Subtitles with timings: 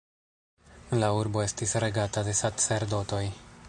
[1.03, 3.25] La urbo estis regata de sacerdotoj.